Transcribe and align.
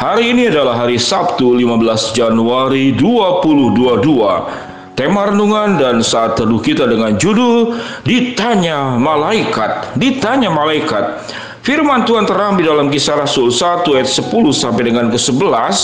Hari 0.00 0.32
ini 0.32 0.48
adalah 0.48 0.80
hari 0.80 0.96
Sabtu 0.96 1.60
15 1.60 2.16
Januari 2.16 2.96
2022. 2.96 4.96
Tema 4.96 5.28
renungan 5.28 5.76
dan 5.76 6.00
saat 6.00 6.40
teduh 6.40 6.56
kita 6.56 6.88
dengan 6.88 7.20
judul 7.20 7.76
Ditanya 8.08 8.96
Malaikat. 8.96 10.00
Ditanya 10.00 10.48
Malaikat. 10.48 11.20
Firman 11.60 12.08
Tuhan 12.08 12.24
terambil 12.24 12.72
dalam 12.72 12.88
kisah 12.88 13.20
Rasul 13.20 13.52
1 13.52 13.84
ayat 13.92 14.08
10 14.08 14.32
sampai 14.56 14.88
dengan 14.88 15.12
ke-11 15.12 15.76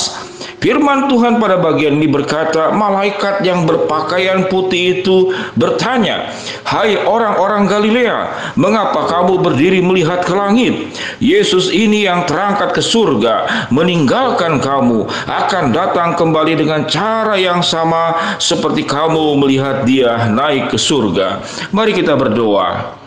Firman 0.57 1.13
Tuhan 1.13 1.37
pada 1.37 1.61
bagian 1.61 2.01
ini 2.01 2.09
berkata, 2.09 2.73
malaikat 2.73 3.45
yang 3.45 3.69
berpakaian 3.69 4.49
putih 4.49 4.99
itu 4.99 5.37
bertanya, 5.53 6.33
"Hai 6.65 6.97
orang-orang 6.97 7.69
Galilea, 7.69 8.53
mengapa 8.57 9.05
kamu 9.05 9.45
berdiri 9.45 9.85
melihat 9.85 10.25
ke 10.25 10.33
langit? 10.33 10.97
Yesus 11.21 11.69
ini 11.69 12.09
yang 12.09 12.25
terangkat 12.25 12.73
ke 12.73 12.81
surga, 12.81 13.69
meninggalkan 13.69 14.57
kamu, 14.57 15.05
akan 15.29 15.77
datang 15.77 16.17
kembali 16.17 16.57
dengan 16.57 16.89
cara 16.89 17.37
yang 17.37 17.61
sama 17.61 18.17
seperti 18.41 18.89
kamu 18.89 19.37
melihat 19.37 19.85
Dia 19.85 20.33
naik 20.33 20.73
ke 20.73 20.79
surga." 20.81 21.45
Mari 21.69 21.93
kita 21.93 22.17
berdoa. 22.17 23.06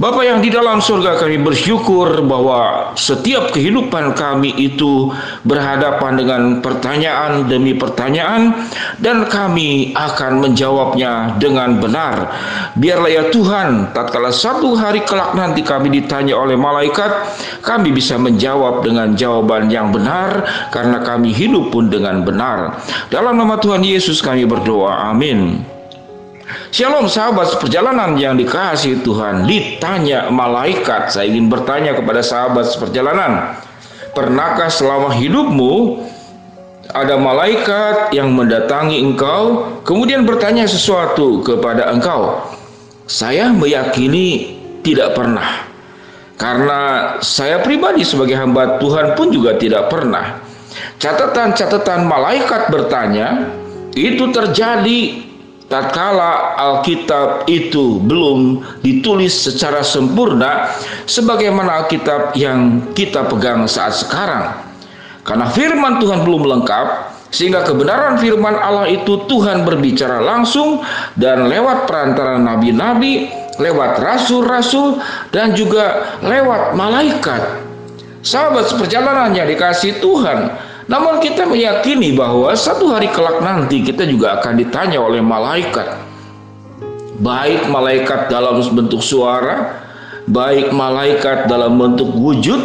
Bapak 0.00 0.24
yang 0.26 0.42
di 0.42 0.50
dalam 0.50 0.82
surga 0.82 1.20
kami 1.20 1.38
bersyukur 1.38 2.26
bahwa 2.26 2.90
setiap 2.98 3.54
kehidupan 3.54 4.16
kami 4.18 4.50
itu 4.58 5.12
berhadapan 5.46 6.18
dengan 6.18 6.42
pertanyaan 6.58 7.46
demi 7.46 7.76
pertanyaan 7.76 8.66
dan 8.98 9.28
kami 9.30 9.94
akan 9.94 10.42
menjawabnya 10.42 11.38
dengan 11.38 11.78
benar. 11.78 12.34
Biarlah 12.74 13.10
ya 13.12 13.24
Tuhan, 13.30 13.94
tatkala 13.94 14.34
satu 14.34 14.74
hari 14.74 15.06
kelak 15.06 15.38
nanti 15.38 15.62
kami 15.62 15.92
ditanya 15.92 16.34
oleh 16.34 16.58
malaikat, 16.58 17.12
kami 17.62 17.94
bisa 17.94 18.18
menjawab 18.18 18.82
dengan 18.82 19.14
jawaban 19.14 19.70
yang 19.70 19.94
benar 19.94 20.48
karena 20.74 20.98
kami 21.04 21.30
hidup 21.30 21.70
pun 21.70 21.86
dengan 21.92 22.26
benar. 22.26 22.82
Dalam 23.06 23.38
nama 23.38 23.54
Tuhan 23.60 23.86
Yesus 23.86 24.18
kami 24.18 24.48
berdoa. 24.48 25.14
Amin. 25.14 25.71
Shalom 26.72 27.08
sahabat 27.08 27.56
seperjalanan 27.56 28.12
yang 28.20 28.36
dikasih 28.36 29.00
Tuhan. 29.00 29.48
Ditanya 29.48 30.28
malaikat 30.28 31.08
Saya 31.08 31.28
ingin 31.28 31.48
bertanya 31.48 31.96
kepada 31.96 32.20
sahabat 32.20 32.68
seperjalanan. 32.68 33.56
Pernahkah 34.12 34.68
selama 34.68 35.16
hidupmu 35.16 36.04
Ada 36.92 37.16
malaikat 37.16 38.12
yang 38.12 38.36
mendatangi 38.36 39.00
engkau 39.00 39.64
Kemudian 39.80 40.28
bertanya 40.28 40.68
sesuatu 40.68 41.40
kepada 41.40 41.88
engkau? 41.88 42.44
Saya 43.08 43.48
meyakini 43.52 44.56
tidak 44.84 45.16
pernah. 45.16 45.68
Karena 46.36 47.16
saya 47.20 47.60
pribadi 47.60 48.04
sebagai 48.04 48.36
hamba 48.36 48.76
Tuhan 48.80 49.14
pun 49.16 49.32
juga 49.32 49.56
tidak 49.56 49.88
pernah. 49.88 50.40
Catatan-catatan 51.00 52.04
malaikat 52.04 52.68
bertanya 52.68 53.52
Itu 53.92 54.32
terjadi 54.32 55.31
tatkala 55.70 56.58
Alkitab 56.58 57.46
itu 57.50 58.02
belum 58.02 58.62
ditulis 58.80 59.32
secara 59.32 59.82
sempurna 59.82 60.74
sebagaimana 61.06 61.84
Alkitab 61.84 62.34
yang 62.38 62.90
kita 62.96 63.26
pegang 63.30 63.66
saat 63.66 63.94
sekarang. 63.98 64.52
Karena 65.22 65.46
firman 65.50 66.02
Tuhan 66.02 66.26
belum 66.26 66.50
lengkap, 66.50 66.86
sehingga 67.32 67.64
kebenaran 67.64 68.20
firman 68.20 68.52
Allah 68.58 68.90
itu 68.92 69.24
Tuhan 69.24 69.64
berbicara 69.64 70.20
langsung 70.20 70.84
dan 71.16 71.48
lewat 71.48 71.88
perantara 71.88 72.36
nabi-nabi, 72.36 73.30
lewat 73.56 74.02
rasul-rasul 74.02 75.00
dan 75.32 75.56
juga 75.56 76.18
lewat 76.20 76.76
malaikat. 76.76 77.64
Sahabat 78.22 78.70
seperjalanan 78.70 79.34
yang 79.34 79.48
dikasih 79.50 79.98
Tuhan, 79.98 80.52
namun 80.90 81.22
kita 81.22 81.46
meyakini 81.46 82.14
bahwa 82.18 82.50
satu 82.58 82.90
hari 82.90 83.06
kelak 83.14 83.38
nanti 83.38 83.86
kita 83.86 84.02
juga 84.02 84.40
akan 84.40 84.58
ditanya 84.58 84.98
oleh 84.98 85.22
malaikat. 85.22 85.94
Baik 87.22 87.70
malaikat 87.70 88.26
dalam 88.26 88.58
bentuk 88.74 88.98
suara, 88.98 89.78
baik 90.26 90.74
malaikat 90.74 91.46
dalam 91.46 91.78
bentuk 91.78 92.10
wujud 92.10 92.58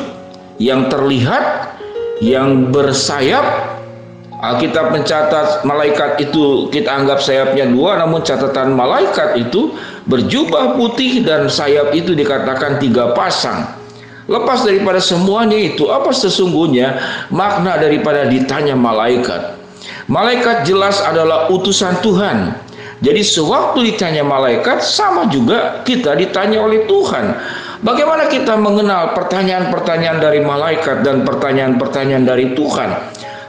yang 0.58 0.90
terlihat, 0.90 1.78
yang 2.22 2.74
bersayap. 2.74 3.78
Alkitab 4.38 4.94
mencatat 4.94 5.66
malaikat 5.66 6.22
itu 6.22 6.70
kita 6.70 6.94
anggap 6.94 7.18
sayapnya 7.22 7.66
dua, 7.74 7.98
namun 7.98 8.22
catatan 8.22 8.78
malaikat 8.78 9.34
itu 9.34 9.74
berjubah 10.06 10.78
putih 10.78 11.26
dan 11.26 11.50
sayap 11.50 11.90
itu 11.98 12.14
dikatakan 12.14 12.78
tiga 12.78 13.18
pasang. 13.18 13.66
Lepas 14.28 14.68
daripada 14.68 15.00
semuanya 15.00 15.56
itu, 15.56 15.88
apa 15.88 16.12
sesungguhnya 16.12 17.00
makna 17.32 17.80
daripada 17.80 18.28
ditanya 18.28 18.76
malaikat? 18.76 19.56
Malaikat 20.12 20.68
jelas 20.68 21.00
adalah 21.00 21.48
utusan 21.48 22.04
Tuhan. 22.04 22.52
Jadi 23.00 23.24
sewaktu 23.24 23.94
ditanya 23.94 24.28
malaikat, 24.28 24.84
sama 24.84 25.32
juga 25.32 25.80
kita 25.88 26.12
ditanya 26.20 26.60
oleh 26.60 26.84
Tuhan. 26.90 27.40
Bagaimana 27.80 28.28
kita 28.28 28.58
mengenal 28.58 29.14
pertanyaan-pertanyaan 29.16 30.18
dari 30.18 30.42
malaikat 30.44 31.06
dan 31.06 31.24
pertanyaan-pertanyaan 31.24 32.26
dari 32.26 32.52
Tuhan? 32.58 32.90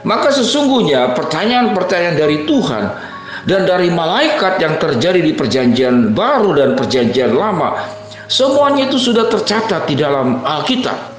Maka 0.07 0.31
sesungguhnya 0.31 1.11
pertanyaan-pertanyaan 1.17 2.15
dari 2.15 2.37
Tuhan 2.47 2.83
dan 3.49 3.67
dari 3.67 3.91
malaikat 3.91 4.61
yang 4.63 4.79
terjadi 4.79 5.19
di 5.19 5.33
perjanjian 5.35 6.15
baru 6.15 6.55
dan 6.55 6.69
perjanjian 6.77 7.35
lama 7.35 7.98
Semuanya 8.29 8.85
itu 8.85 9.01
sudah 9.01 9.25
tercatat 9.25 9.89
di 9.89 9.97
dalam 9.97 10.45
Alkitab. 10.45 11.17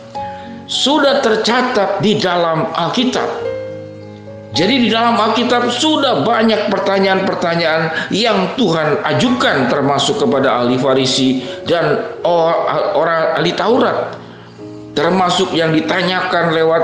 Sudah 0.71 1.19
tercatat 1.19 1.98
di 1.98 2.15
dalam 2.22 2.71
Alkitab. 2.71 3.50
Jadi 4.54 4.87
di 4.87 4.88
dalam 4.91 5.19
Alkitab 5.19 5.75
sudah 5.75 6.22
banyak 6.22 6.71
pertanyaan-pertanyaan 6.71 8.15
yang 8.15 8.54
Tuhan 8.54 9.03
ajukan 9.03 9.66
termasuk 9.66 10.22
kepada 10.22 10.62
ahli 10.62 10.78
Farisi 10.78 11.43
dan 11.66 11.98
orang 12.94 13.42
ahli 13.42 13.59
Taurat. 13.59 14.15
Termasuk 14.94 15.50
yang 15.54 15.75
ditanyakan 15.75 16.54
lewat 16.54 16.82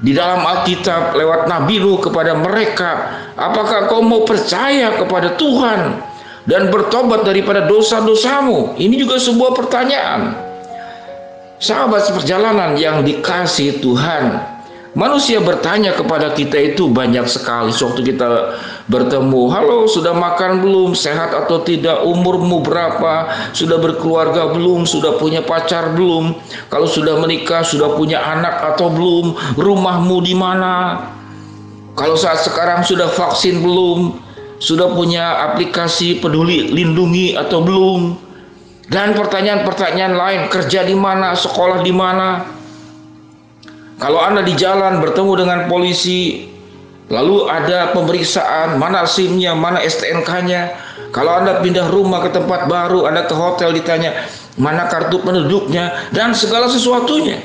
di 0.00 0.16
dalam 0.16 0.48
Alkitab 0.48 1.12
lewat 1.12 1.48
Nabi 1.48 1.76
Nuh 1.76 2.00
kepada 2.00 2.32
mereka, 2.36 2.90
apakah 3.36 3.84
kau 3.88 4.00
mau 4.00 4.24
percaya 4.24 4.96
kepada 4.96 5.36
Tuhan? 5.36 6.11
Dan 6.46 6.70
bertobat 6.70 7.22
daripada 7.22 7.66
dosa-dosamu? 7.66 8.74
Ini 8.78 8.94
juga 8.98 9.18
sebuah 9.18 9.54
pertanyaan. 9.54 10.34
Sahabat 11.62 12.10
seperjalanan 12.10 12.74
yang 12.74 13.06
dikasih 13.06 13.78
Tuhan, 13.78 14.34
manusia 14.98 15.38
bertanya 15.38 15.94
kepada 15.94 16.34
kita 16.34 16.58
itu 16.74 16.90
banyak 16.90 17.22
sekali. 17.30 17.70
Waktu 17.70 18.02
kita 18.02 18.58
bertemu, 18.90 19.46
halo 19.46 19.86
sudah 19.86 20.10
makan 20.10 20.58
belum, 20.58 20.98
sehat 20.98 21.30
atau 21.30 21.62
tidak, 21.62 22.02
umurmu 22.02 22.66
berapa, 22.66 23.30
sudah 23.54 23.78
berkeluarga 23.78 24.50
belum, 24.50 24.82
sudah 24.82 25.22
punya 25.22 25.38
pacar 25.46 25.94
belum, 25.94 26.34
kalau 26.66 26.90
sudah 26.90 27.14
menikah, 27.22 27.62
sudah 27.62 27.94
punya 27.94 28.18
anak 28.18 28.74
atau 28.74 28.90
belum, 28.90 29.38
rumahmu 29.54 30.18
di 30.26 30.34
mana, 30.34 30.98
kalau 31.92 32.16
saat 32.16 32.40
sekarang 32.40 32.82
sudah 32.82 33.06
vaksin 33.06 33.60
belum, 33.60 34.18
sudah 34.62 34.94
punya 34.94 35.50
aplikasi 35.50 36.22
peduli 36.22 36.70
lindungi 36.70 37.34
atau 37.34 37.66
belum? 37.66 38.14
Dan 38.86 39.18
pertanyaan-pertanyaan 39.18 40.14
lain, 40.14 40.40
kerja 40.46 40.86
di 40.86 40.94
mana, 40.94 41.34
sekolah 41.34 41.82
di 41.82 41.90
mana? 41.90 42.46
Kalau 43.98 44.22
Anda 44.22 44.46
di 44.46 44.54
jalan 44.54 45.02
bertemu 45.02 45.32
dengan 45.42 45.60
polisi, 45.66 46.46
lalu 47.10 47.50
ada 47.50 47.90
pemeriksaan, 47.90 48.78
mana 48.78 49.02
SIM-nya, 49.02 49.58
mana 49.58 49.82
STNK-nya. 49.82 50.78
Kalau 51.10 51.42
Anda 51.42 51.58
pindah 51.58 51.90
rumah 51.90 52.22
ke 52.22 52.30
tempat 52.30 52.70
baru, 52.70 53.06
Anda 53.10 53.26
ke 53.26 53.34
hotel 53.34 53.74
ditanya, 53.74 54.26
mana 54.58 54.86
kartu 54.86 55.18
penduduknya, 55.22 56.10
dan 56.14 56.34
segala 56.36 56.70
sesuatunya. 56.70 57.42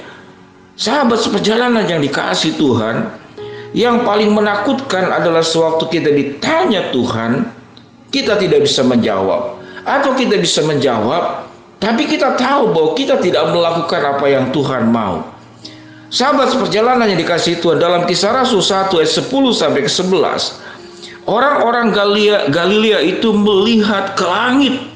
Sahabat 0.78 1.22
seperjalanan 1.22 1.90
yang 1.90 2.02
dikasih 2.04 2.54
Tuhan, 2.60 3.10
yang 3.76 4.08
paling 4.08 4.32
menakutkan 4.32 5.12
adalah 5.12 5.44
sewaktu 5.44 5.84
kita 5.92 6.10
ditanya 6.14 6.92
Tuhan, 6.94 7.52
kita 8.14 8.40
tidak 8.40 8.64
bisa 8.64 8.86
menjawab. 8.86 9.60
Atau 9.88 10.16
kita 10.16 10.36
bisa 10.40 10.64
menjawab, 10.68 11.48
tapi 11.80 12.08
kita 12.08 12.36
tahu 12.36 12.76
bahwa 12.76 12.92
kita 12.96 13.20
tidak 13.24 13.52
melakukan 13.52 14.02
apa 14.04 14.26
yang 14.28 14.52
Tuhan 14.52 14.92
mau. 14.92 15.24
Sahabat 16.08 16.56
perjalanan 16.56 17.12
yang 17.12 17.20
dikasih 17.20 17.60
Tuhan 17.60 17.84
dalam 17.84 18.08
kisah 18.08 18.32
Rasul 18.32 18.64
1 18.64 18.96
ayat 18.96 19.12
10 19.12 19.28
sampai 19.52 19.84
ke 19.84 19.92
11. 19.92 21.28
Orang-orang 21.28 21.92
Galilea, 21.92 22.48
Galilea 22.48 23.04
itu 23.04 23.36
melihat 23.36 24.16
ke 24.16 24.24
langit. 24.24 24.87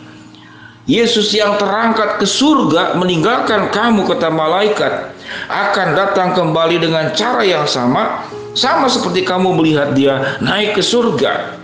Yesus 0.90 1.30
yang 1.38 1.62
terangkat 1.62 2.18
ke 2.18 2.26
surga 2.26 2.98
meninggalkan 2.98 3.70
kamu 3.70 4.10
kata 4.10 4.34
malaikat 4.34 5.14
akan 5.46 5.88
datang 5.94 6.34
kembali 6.34 6.82
dengan 6.82 7.14
cara 7.14 7.46
yang 7.46 7.70
sama 7.70 8.26
sama 8.58 8.90
seperti 8.90 9.22
kamu 9.22 9.54
melihat 9.56 9.94
dia 9.94 10.42
naik 10.42 10.76
ke 10.76 10.84
surga. 10.84 11.56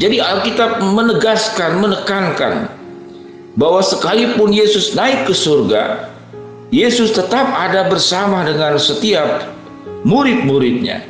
Jadi 0.00 0.16
Alkitab 0.16 0.80
menegaskan, 0.80 1.76
menekankan 1.76 2.72
bahwa 3.60 3.84
sekalipun 3.84 4.48
Yesus 4.48 4.96
naik 4.96 5.28
ke 5.28 5.36
surga, 5.36 6.08
Yesus 6.72 7.12
tetap 7.12 7.52
ada 7.52 7.84
bersama 7.84 8.48
dengan 8.48 8.80
setiap 8.80 9.44
murid-muridnya. 10.08 11.04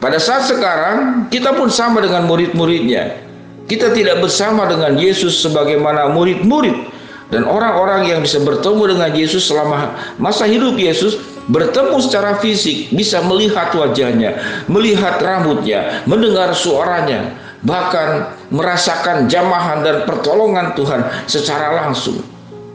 Pada 0.00 0.16
saat 0.16 0.48
sekarang, 0.48 1.28
kita 1.28 1.52
pun 1.52 1.68
sama 1.68 2.00
dengan 2.00 2.24
murid-muridnya. 2.24 3.27
Kita 3.68 3.92
tidak 3.92 4.24
bersama 4.24 4.64
dengan 4.64 4.96
Yesus 4.96 5.44
sebagaimana 5.44 6.08
murid-murid 6.16 6.88
dan 7.28 7.44
orang-orang 7.44 8.08
yang 8.08 8.24
bisa 8.24 8.40
bertemu 8.40 8.96
dengan 8.96 9.10
Yesus 9.12 9.44
selama 9.44 9.92
masa 10.16 10.48
hidup 10.48 10.80
Yesus 10.80 11.20
bertemu 11.52 11.96
secara 12.00 12.40
fisik, 12.40 12.92
bisa 12.92 13.20
melihat 13.24 13.72
wajahnya, 13.72 14.40
melihat 14.68 15.20
rambutnya, 15.20 16.04
mendengar 16.08 16.52
suaranya, 16.56 17.36
bahkan 17.64 18.36
merasakan 18.48 19.28
jamahan 19.28 19.84
dan 19.84 20.08
pertolongan 20.08 20.72
Tuhan 20.72 21.04
secara 21.28 21.76
langsung. 21.84 22.20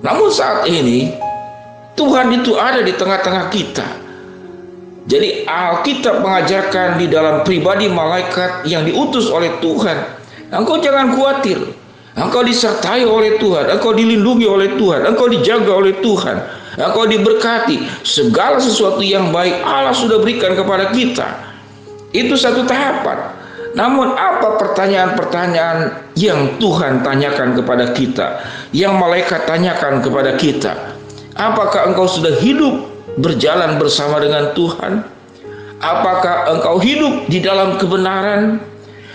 Namun 0.06 0.30
saat 0.30 0.70
ini 0.70 1.14
Tuhan 1.94 2.34
itu 2.34 2.58
ada 2.58 2.82
di 2.82 2.94
tengah-tengah 2.94 3.46
kita. 3.54 3.88
Jadi 5.04 5.44
Alkitab 5.44 6.24
mengajarkan 6.24 6.96
di 6.96 7.12
dalam 7.12 7.44
pribadi 7.44 7.92
malaikat 7.92 8.64
yang 8.70 8.88
diutus 8.88 9.28
oleh 9.28 9.52
Tuhan. 9.60 10.23
Engkau 10.54 10.78
jangan 10.78 11.18
khawatir. 11.18 11.58
Engkau 12.14 12.46
disertai 12.46 13.10
oleh 13.10 13.42
Tuhan, 13.42 13.74
engkau 13.74 13.90
dilindungi 13.90 14.46
oleh 14.46 14.78
Tuhan, 14.78 15.02
engkau 15.10 15.26
dijaga 15.26 15.74
oleh 15.74 15.98
Tuhan, 15.98 16.38
engkau 16.78 17.10
diberkati. 17.10 18.06
Segala 18.06 18.62
sesuatu 18.62 19.02
yang 19.02 19.34
baik 19.34 19.66
Allah 19.66 19.98
sudah 19.98 20.22
berikan 20.22 20.54
kepada 20.54 20.94
kita. 20.94 21.26
Itu 22.14 22.38
satu 22.38 22.70
tahapan. 22.70 23.34
Namun 23.74 24.14
apa 24.14 24.62
pertanyaan-pertanyaan 24.62 26.14
yang 26.14 26.62
Tuhan 26.62 27.02
tanyakan 27.02 27.58
kepada 27.58 27.90
kita, 27.90 28.46
yang 28.70 28.94
malaikat 29.02 29.50
tanyakan 29.50 30.06
kepada 30.06 30.38
kita? 30.38 30.94
Apakah 31.34 31.90
engkau 31.90 32.06
sudah 32.06 32.38
hidup 32.38 32.86
berjalan 33.18 33.82
bersama 33.82 34.22
dengan 34.22 34.54
Tuhan? 34.54 35.02
Apakah 35.82 36.54
engkau 36.54 36.78
hidup 36.78 37.26
di 37.26 37.42
dalam 37.42 37.82
kebenaran? 37.82 38.62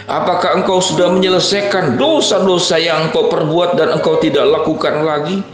Apakah 0.08 0.56
engkau 0.56 0.81
sudah 0.81 1.12
menyelesaikan 1.12 2.00
dosa-dosa 2.00 2.81
yang 2.81 3.12
engkau 3.12 3.28
perbuat 3.28 3.76
dan 3.76 3.93
engkau 3.93 4.16
tidak 4.16 4.49
lakukan 4.49 5.05
lagi? 5.05 5.44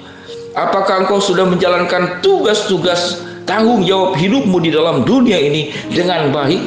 Apakah 0.55 1.03
engkau 1.03 1.19
sudah 1.19 1.43
menjalankan 1.43 2.23
tugas-tugas 2.23 3.19
tanggung 3.51 3.83
jawab 3.83 4.15
hidupmu 4.15 4.63
di 4.63 4.71
dalam 4.71 5.03
dunia 5.03 5.43
ini 5.43 5.75
dengan 5.91 6.31
baik? 6.31 6.63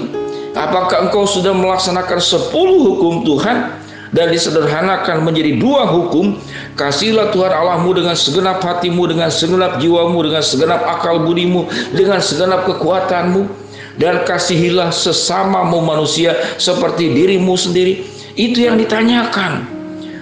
Apakah 0.51 1.07
engkau 1.07 1.23
sudah 1.23 1.55
melaksanakan 1.55 2.19
sepuluh 2.19 2.91
hukum 2.91 3.23
Tuhan 3.23 3.79
dan 4.11 4.35
disederhanakan 4.35 5.23
menjadi 5.23 5.55
dua 5.55 5.87
hukum? 5.87 6.35
Kasihlah 6.75 7.31
Tuhan 7.31 7.55
Allahmu 7.55 8.03
dengan 8.03 8.19
segenap 8.19 8.59
hatimu, 8.67 9.07
dengan 9.07 9.31
segenap 9.31 9.79
jiwamu, 9.79 10.27
dengan 10.27 10.43
segenap 10.43 10.83
akal 10.83 11.23
budimu, 11.23 11.71
dengan 11.95 12.19
segenap 12.19 12.67
kekuatanmu. 12.67 13.47
Dan 13.97 14.21
kasihilah 14.23 14.93
sesamamu 14.93 15.81
manusia 15.81 16.37
seperti 16.61 17.09
dirimu 17.09 17.57
sendiri. 17.57 18.05
Itu 18.37 18.61
yang 18.61 18.77
ditanyakan. 18.77 19.65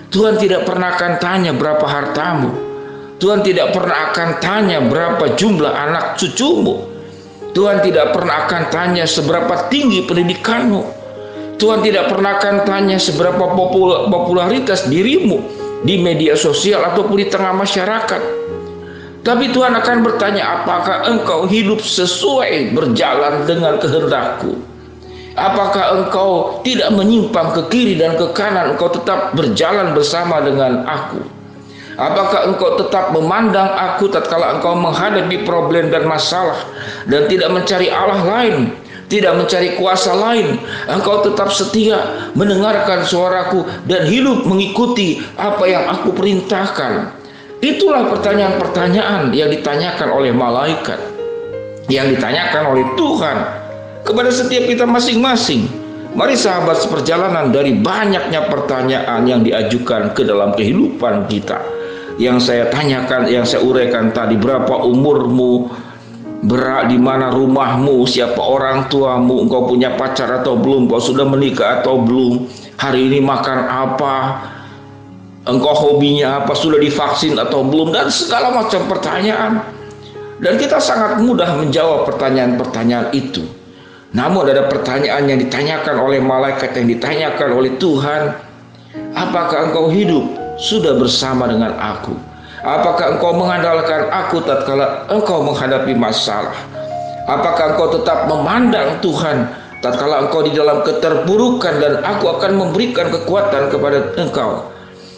Tuhan 0.07 0.39
tidak 0.39 0.63
pernah 0.63 0.95
akan 0.95 1.13
tanya 1.19 1.51
berapa 1.51 1.83
hartamu. 1.83 2.56
Tuhan 3.19 3.44
tidak 3.44 3.75
pernah 3.75 4.12
akan 4.12 4.30
tanya 4.39 4.80
berapa 4.80 5.36
jumlah 5.36 5.72
anak 5.72 6.16
cucumu. 6.16 6.88
Tuhan 7.56 7.80
tidak 7.83 8.12
pernah 8.12 8.48
akan 8.48 8.63
tanya 8.72 9.04
seberapa 9.07 9.72
tinggi 9.72 10.04
pendidikanmu. 10.04 10.83
Tuhan 11.56 11.80
tidak 11.83 12.12
pernah 12.12 12.36
akan 12.36 12.68
tanya 12.68 13.00
seberapa 13.00 13.39
popularitas 14.12 14.92
dirimu 14.92 15.39
di 15.88 16.04
media 16.04 16.36
sosial 16.36 16.83
ataupun 16.83 17.16
di 17.16 17.27
tengah 17.31 17.56
masyarakat. 17.56 18.22
Tapi 19.25 19.50
Tuhan 19.50 19.74
akan 19.74 20.06
bertanya 20.06 20.62
apakah 20.62 21.10
engkau 21.10 21.50
hidup 21.50 21.81
sesuai 21.81 22.77
berjalan 22.77 23.42
dengan 23.50 23.81
kehendakku. 23.81 24.54
Apakah 25.33 25.98
engkau 25.98 26.62
tidak 26.62 26.94
menyimpang 26.94 27.51
ke 27.57 27.62
kiri 27.74 27.98
dan 27.98 28.13
ke 28.22 28.30
kanan, 28.38 28.77
engkau 28.77 28.88
tetap 28.94 29.33
berjalan 29.33 29.98
bersama 29.98 30.45
dengan 30.45 30.86
aku. 30.86 31.25
Apakah 31.98 32.54
engkau 32.54 32.77
tetap 32.77 33.18
memandang 33.18 33.66
aku 33.66 34.13
tatkala 34.13 34.62
engkau 34.62 34.77
menghadapi 34.77 35.42
problem 35.42 35.89
dan 35.89 36.06
masalah 36.06 36.62
dan 37.10 37.25
tidak 37.25 37.50
mencari 37.50 37.89
Allah 37.89 38.22
lain, 38.22 38.77
tidak 39.10 39.33
mencari 39.42 39.74
kuasa 39.74 40.13
lain. 40.13 40.62
Engkau 40.86 41.25
tetap 41.25 41.50
setia 41.50 42.30
mendengarkan 42.38 43.01
suaraku 43.01 43.66
dan 43.89 44.06
hidup 44.06 44.45
mengikuti 44.45 45.18
apa 45.33 45.66
yang 45.66 45.89
aku 45.89 46.13
perintahkan. 46.13 47.25
Itulah 47.63 48.12
pertanyaan-pertanyaan 48.12 49.31
yang 49.31 49.48
ditanyakan 49.48 50.10
oleh 50.12 50.31
malaikat, 50.36 51.00
yang 51.88 52.12
ditanyakan 52.12 52.75
oleh 52.75 52.86
Tuhan 53.00 53.38
kepada 54.04 54.30
setiap 54.31 54.63
kita 54.68 54.84
masing-masing. 54.84 55.68
Mari 56.16 56.40
sahabat 56.40 56.80
seperjalanan 56.80 57.52
dari 57.52 57.75
banyaknya 57.75 58.48
pertanyaan 58.48 59.28
yang 59.28 59.44
diajukan 59.44 60.16
ke 60.16 60.24
dalam 60.24 60.56
kehidupan 60.56 61.28
kita. 61.28 61.60
Yang 62.16 62.48
saya 62.48 62.72
tanyakan, 62.72 63.28
yang 63.28 63.44
saya 63.44 63.60
uraikan 63.68 64.16
tadi, 64.16 64.40
berapa 64.40 64.88
umurmu, 64.88 65.68
berak 66.48 66.88
di 66.88 66.96
mana 66.96 67.36
rumahmu, 67.36 68.08
siapa 68.08 68.40
orang 68.40 68.88
tuamu, 68.88 69.44
engkau 69.44 69.68
punya 69.68 70.00
pacar 70.00 70.31
atau 70.40 70.56
belum, 70.56 70.88
engkau 70.88 71.04
sudah 71.04 71.28
menikah 71.28 71.84
atau 71.84 72.00
belum, 72.00 72.48
hari 72.80 73.12
ini 73.12 73.19
makan 73.19 73.68
apa, 73.68 74.16
engkau 75.46 75.74
hobinya 75.74 76.44
apa, 76.44 76.54
sudah 76.58 76.82
divaksin 76.82 77.38
atau 77.38 77.62
belum, 77.62 77.94
dan 77.94 78.10
segala 78.10 78.52
macam 78.54 78.86
pertanyaan. 78.90 79.62
Dan 80.36 80.60
kita 80.60 80.84
sangat 80.84 81.24
mudah 81.24 81.48
menjawab 81.56 82.04
pertanyaan-pertanyaan 82.12 83.16
itu. 83.16 83.48
Namun 84.12 84.48
ada 84.52 84.68
pertanyaan 84.68 85.32
yang 85.32 85.40
ditanyakan 85.40 85.96
oleh 86.00 86.20
malaikat 86.20 86.75
yang 86.75 86.88
ditanyakan 86.92 87.50
oleh 87.56 87.72
Tuhan, 87.80 88.36
apakah 89.16 89.72
engkau 89.72 89.88
hidup 89.92 90.28
sudah 90.60 91.00
bersama 91.00 91.48
dengan 91.48 91.72
aku? 91.80 92.16
Apakah 92.66 93.16
engkau 93.16 93.32
mengandalkan 93.36 94.10
aku 94.10 94.42
tatkala 94.44 95.06
engkau 95.08 95.46
menghadapi 95.46 95.94
masalah? 95.96 96.56
Apakah 97.30 97.75
engkau 97.75 97.94
tetap 97.94 98.25
memandang 98.25 98.98
Tuhan 99.06 99.52
tatkala 99.84 100.28
engkau 100.28 100.44
di 100.44 100.52
dalam 100.56 100.82
keterburukan 100.82 101.74
dan 101.78 101.94
aku 102.02 102.25
akan 102.40 102.52
memberikan 102.58 103.14
kekuatan 103.14 103.70
kepada 103.70 104.16
engkau? 104.18 104.75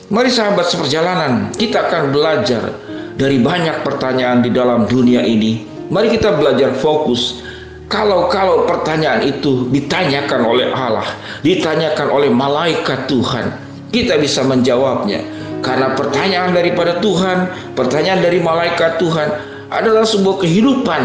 Mari 0.08 0.32
sahabat 0.32 0.72
seperjalanan, 0.72 1.52
kita 1.52 1.92
akan 1.92 2.16
belajar 2.16 2.80
dari 3.20 3.44
banyak 3.44 3.84
pertanyaan 3.84 4.40
di 4.40 4.56
dalam 4.56 4.88
dunia 4.88 5.20
ini. 5.20 5.68
Mari 5.92 6.16
kita 6.16 6.32
belajar 6.32 6.72
fokus 6.80 7.44
kalau-kalau 7.92 8.64
pertanyaan 8.64 9.28
itu 9.28 9.68
ditanyakan 9.68 10.48
oleh 10.48 10.72
Allah, 10.72 11.12
ditanyakan 11.44 12.08
oleh 12.08 12.32
malaikat 12.32 13.12
Tuhan, 13.12 13.52
kita 13.92 14.16
bisa 14.16 14.48
menjawabnya 14.48 15.28
karena 15.60 15.92
pertanyaan 15.92 16.56
daripada 16.56 17.04
Tuhan, 17.04 17.52
pertanyaan 17.76 18.24
dari 18.24 18.40
malaikat 18.40 19.04
Tuhan 19.04 19.28
adalah 19.68 20.08
sebuah 20.08 20.40
kehidupan 20.40 21.02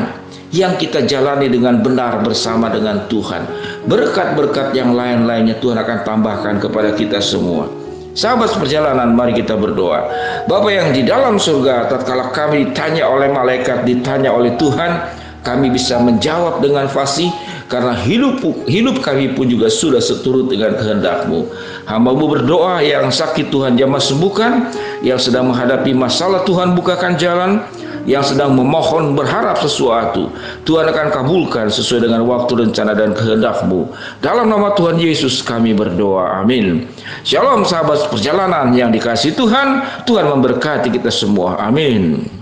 yang 0.54 0.78
kita 0.78 1.02
jalani 1.10 1.50
dengan 1.50 1.82
benar 1.82 2.22
bersama 2.22 2.70
dengan 2.70 3.02
Tuhan. 3.10 3.50
Berkat-berkat 3.90 4.78
yang 4.78 4.94
lain-lainnya 4.94 5.58
Tuhan 5.58 5.74
akan 5.74 6.06
tambahkan 6.06 6.62
kepada 6.62 6.94
kita 6.94 7.18
semua. 7.18 7.81
Sahabat 8.12 8.52
perjalanan, 8.60 9.16
mari 9.16 9.32
kita 9.32 9.56
berdoa. 9.56 10.04
Bapa 10.44 10.68
yang 10.68 10.92
di 10.92 11.00
dalam 11.00 11.40
surga, 11.40 11.88
tatkala 11.88 12.28
kami 12.28 12.68
ditanya 12.68 13.08
oleh 13.08 13.32
malaikat, 13.32 13.88
ditanya 13.88 14.36
oleh 14.36 14.52
Tuhan, 14.60 15.00
kami 15.40 15.72
bisa 15.72 15.96
menjawab 15.96 16.60
dengan 16.60 16.86
fasih 16.92 17.32
karena 17.72 17.96
hidup 17.96 18.44
hidup 18.68 19.00
kami 19.00 19.32
pun 19.32 19.48
juga 19.48 19.72
sudah 19.72 19.98
seturut 19.98 20.52
dengan 20.52 20.76
kehendakmu. 20.76 21.48
Hambamu 21.88 22.36
berdoa 22.36 22.84
yang 22.84 23.08
sakit 23.08 23.48
Tuhan 23.48 23.80
jamah 23.80 23.98
sembuhkan, 23.98 24.70
yang 25.00 25.16
sedang 25.16 25.48
menghadapi 25.48 25.96
masalah 25.96 26.44
Tuhan 26.44 26.76
bukakan 26.76 27.16
jalan, 27.16 27.64
yang 28.04 28.24
sedang 28.26 28.58
memohon 28.58 29.14
berharap 29.14 29.62
sesuatu, 29.62 30.32
Tuhan 30.66 30.90
akan 30.90 31.08
kabulkan 31.14 31.70
sesuai 31.70 32.10
dengan 32.10 32.26
waktu 32.26 32.66
rencana 32.66 32.98
dan 32.98 33.14
kehendakmu. 33.14 33.86
Dalam 34.18 34.50
nama 34.50 34.74
Tuhan 34.74 34.98
Yesus 34.98 35.40
kami 35.44 35.70
berdoa. 35.72 36.42
Amin. 36.42 36.90
Shalom 37.22 37.62
sahabat 37.62 38.10
perjalanan 38.10 38.74
yang 38.74 38.90
dikasih 38.90 39.38
Tuhan, 39.38 39.86
Tuhan 40.02 40.26
memberkati 40.26 40.90
kita 40.90 41.14
semua. 41.14 41.62
Amin. 41.62 42.41